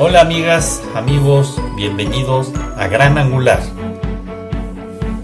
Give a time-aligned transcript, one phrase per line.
[0.00, 3.60] Hola amigas, amigos, bienvenidos a Gran Angular.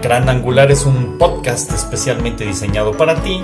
[0.00, 3.42] Gran Angular es un podcast especialmente diseñado para ti.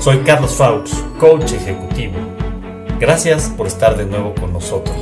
[0.00, 2.14] Soy Carlos Faux, coach ejecutivo.
[2.98, 4.96] Gracias por estar de nuevo con nosotros.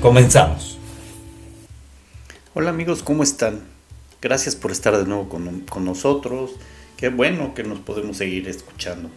[0.00, 0.78] Comenzamos.
[2.54, 3.60] Hola amigos, ¿cómo están?
[4.22, 6.52] Gracias por estar de nuevo con, nosotros.
[6.96, 9.10] Qué bueno que nos podemos seguir escuchando.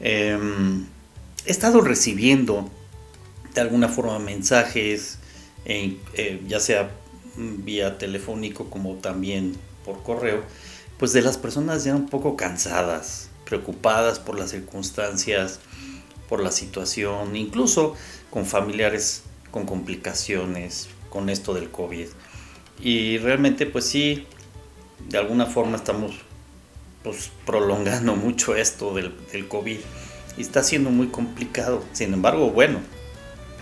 [0.00, 0.84] Em,
[1.46, 2.70] he estado recibiendo
[3.54, 5.18] de alguna forma mensajes,
[5.64, 6.90] eh, ya sea
[7.36, 10.42] vía telefónico como también por correo,
[10.98, 15.60] pues de las personas ya un poco cansadas, preocupadas por las circunstancias,
[16.28, 17.94] por la situación, incluso
[18.30, 22.06] con familiares con complicaciones, con esto del COVID.
[22.80, 24.26] Y realmente pues sí,
[25.08, 26.12] de alguna forma estamos
[27.02, 29.78] pues prolongando mucho esto del, del COVID
[30.36, 31.84] y está siendo muy complicado.
[31.92, 32.80] Sin embargo, bueno,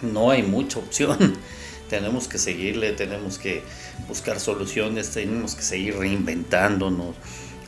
[0.02, 1.36] no hay mucha opción.
[1.88, 3.62] tenemos que seguirle, tenemos que
[4.06, 7.16] buscar soluciones, tenemos que seguir reinventándonos,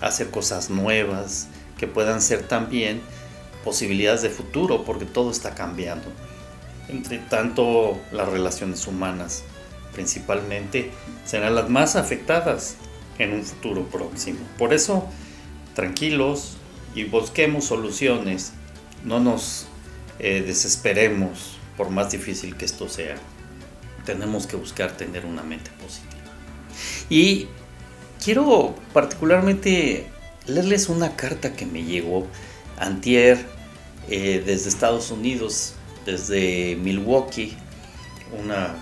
[0.01, 3.01] hacer cosas nuevas que puedan ser también
[3.65, 6.09] posibilidades de futuro, porque todo está cambiando.
[6.89, 9.45] Entre tanto, las relaciones humanas
[9.93, 10.91] principalmente
[11.25, 12.77] serán las más afectadas
[13.19, 14.41] en un futuro próximo.
[14.59, 15.07] Por eso,
[15.75, 16.57] tranquilos
[16.95, 18.53] y busquemos soluciones,
[19.05, 19.67] no nos
[20.19, 23.17] eh, desesperemos por más difícil que esto sea,
[24.05, 26.11] tenemos que buscar tener una mente positiva.
[27.09, 27.49] Y
[28.23, 30.07] quiero particularmente
[30.47, 32.27] leerles una carta que me llegó
[32.79, 33.39] antier
[34.09, 35.75] eh, desde Estados Unidos,
[36.07, 37.57] desde Milwaukee,
[38.39, 38.75] una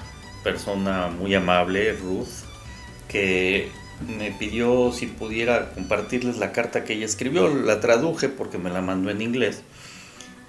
[0.44, 2.28] persona muy amable, Ruth,
[3.08, 3.70] que
[4.06, 7.48] me pidió si pudiera compartirles la carta que ella escribió.
[7.48, 9.62] La traduje porque me la mandó en inglés.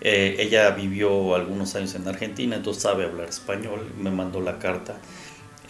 [0.01, 4.97] Eh, ella vivió algunos años en Argentina, entonces sabe hablar español, me mandó la carta.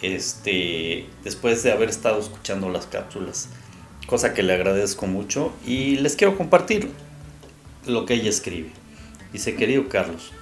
[0.02, 3.48] Este, después de haber estado escuchando las cápsulas,
[4.06, 6.90] cosa que le agradezco mucho y les quiero compartir
[7.86, 8.70] lo que ella escribe.
[9.32, 10.32] Dice, querido Carlos,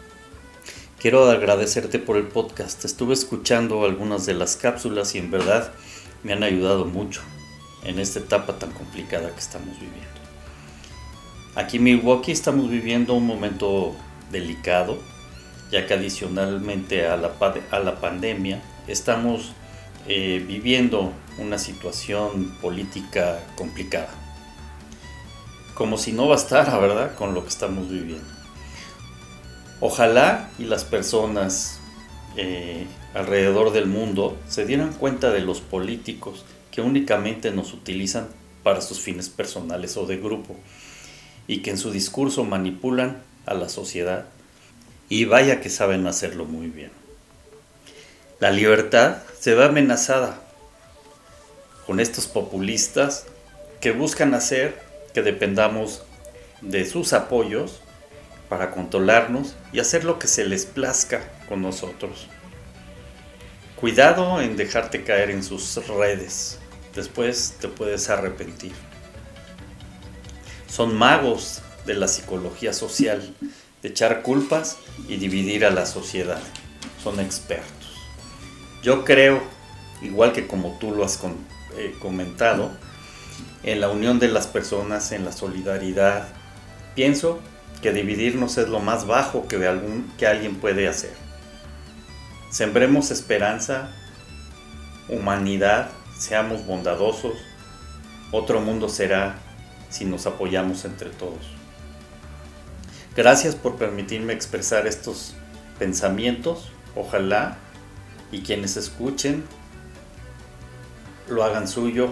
[1.00, 2.84] quiero agradecerte por el podcast.
[2.84, 5.72] Estuve escuchando algunas de las cápsulas y en verdad
[6.22, 7.20] me han ayudado mucho
[7.84, 10.27] en esta etapa tan complicada que estamos viviendo.
[11.54, 13.94] Aquí en Milwaukee estamos viviendo un momento
[14.30, 14.98] delicado,
[15.70, 19.52] ya que adicionalmente a la, pandemia estamos
[20.06, 24.10] eh, viviendo una situación política complicada.
[25.74, 28.26] Como si no bastara, ¿verdad?, con lo que estamos viviendo.
[29.80, 31.80] Ojalá y las personas
[32.36, 38.28] eh, alrededor del mundo se dieran cuenta de los políticos que únicamente nos utilizan
[38.62, 40.56] para sus fines personales o de grupo
[41.48, 44.26] y que en su discurso manipulan a la sociedad
[45.08, 46.92] y vaya que saben hacerlo muy bien.
[48.38, 50.40] La libertad se ve amenazada
[51.86, 53.26] con estos populistas
[53.80, 54.80] que buscan hacer
[55.14, 56.02] que dependamos
[56.60, 57.80] de sus apoyos
[58.48, 62.28] para controlarnos y hacer lo que se les plazca con nosotros.
[63.76, 66.58] Cuidado en dejarte caer en sus redes,
[66.94, 68.72] después te puedes arrepentir.
[70.68, 73.34] Son magos de la psicología social,
[73.82, 74.76] de echar culpas
[75.08, 76.40] y dividir a la sociedad.
[77.02, 77.96] Son expertos.
[78.82, 79.42] Yo creo,
[80.02, 81.18] igual que como tú lo has
[81.76, 82.70] eh, comentado,
[83.62, 86.28] en la unión de las personas, en la solidaridad.
[86.94, 87.40] Pienso
[87.82, 91.12] que dividirnos es lo más bajo que, algún, que alguien puede hacer.
[92.50, 93.90] Sembremos esperanza,
[95.08, 97.34] humanidad, seamos bondadosos,
[98.32, 99.38] otro mundo será
[99.90, 101.58] si nos apoyamos entre todos.
[103.16, 105.34] Gracias por permitirme expresar estos
[105.78, 106.70] pensamientos.
[106.94, 107.58] Ojalá
[108.30, 109.44] y quienes escuchen
[111.28, 112.08] lo hagan suyo,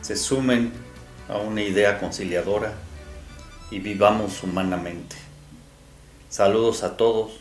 [0.00, 0.72] se sumen
[1.28, 2.74] a una idea conciliadora
[3.70, 5.16] y vivamos humanamente.
[6.28, 7.32] Saludos a todos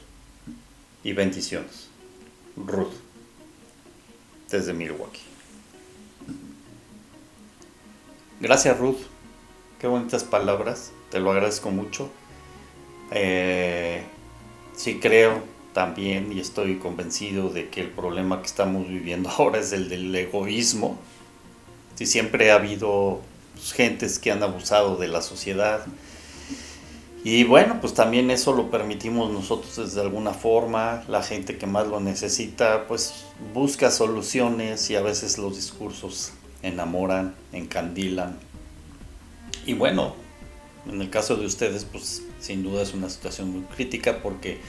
[1.04, 1.88] y bendiciones.
[2.58, 2.94] Ruth,
[4.50, 5.22] desde Milwaukee.
[8.42, 9.00] Gracias Ruth
[9.82, 12.08] Qué bonitas palabras, te lo agradezco mucho.
[13.10, 14.04] Eh,
[14.76, 15.42] sí creo
[15.74, 20.16] también y estoy convencido de que el problema que estamos viviendo ahora es el del
[20.16, 21.00] egoísmo.
[21.96, 23.22] Si siempre ha habido
[23.56, 25.84] pues, gentes que han abusado de la sociedad.
[27.24, 31.04] Y bueno, pues también eso lo permitimos nosotros de alguna forma.
[31.08, 37.34] La gente que más lo necesita, pues busca soluciones y a veces los discursos enamoran,
[37.52, 38.38] encandilan,
[39.66, 40.16] y bueno,
[40.90, 44.60] en el caso de ustedes, pues sin duda es una situación muy crítica porque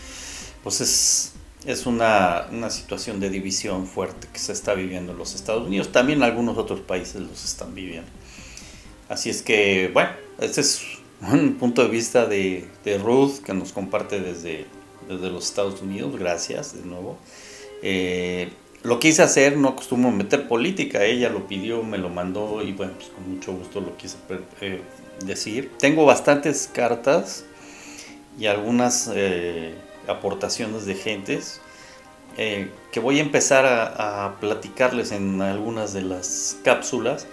[0.63, 1.33] pues es
[1.67, 5.93] es una, una, situación de división fuerte que se está viviendo en los Estados Unidos.
[5.93, 8.11] También algunos otros países los están viviendo.
[9.09, 10.11] Así es que, bueno,
[10.41, 10.83] este es
[11.21, 14.67] un punto de vista de, de Ruth que nos comparte desde,
[15.09, 16.19] desde los Estados Unidos.
[16.19, 17.19] Gracias de nuevo.
[17.83, 18.51] Eh,
[18.83, 22.95] lo quise hacer, no acostumbro meter política, ella lo pidió, me lo mandó y bueno,
[22.97, 24.17] pues con mucho gusto lo quise
[24.61, 24.83] eh,
[25.25, 25.71] decir.
[25.79, 27.45] Tengo bastantes cartas
[28.39, 29.75] y algunas eh,
[30.09, 31.61] aportaciones de gentes
[32.39, 37.27] eh, que voy a empezar a, platicarles en algunas de las cápsulas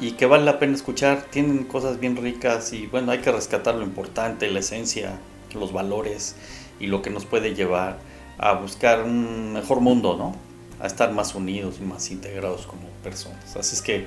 [0.00, 1.26] y que vale la pena escuchar.
[1.30, 5.18] Tienen cosas bien ricas y bueno, hay que rescatar lo importante, la esencia,
[5.54, 6.36] los valores
[6.78, 7.98] y lo que nos puede llevar
[8.36, 10.53] a buscar un mejor mundo, ¿no?
[10.84, 13.56] A estar más unidos y más integrados como personas.
[13.56, 14.06] Así es que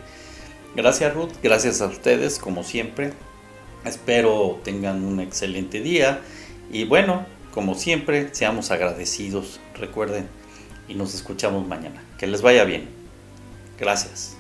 [0.76, 3.12] gracias Ruth, gracias a ustedes como siempre.
[3.84, 6.22] Espero tengan un excelente día
[6.72, 7.26] y bueno,
[7.58, 10.28] como siempre, seamos agradecidos, recuerden,
[10.88, 12.04] y nos escuchamos mañana.
[12.20, 12.88] Que les vaya bien.
[13.80, 14.37] Gracias.